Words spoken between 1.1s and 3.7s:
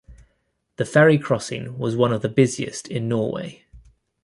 crossing was one of the busiest in Norway.